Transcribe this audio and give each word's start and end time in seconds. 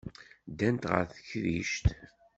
Ddant 0.51 0.89
ɣer 0.91 1.03
tekrict. 1.13 1.85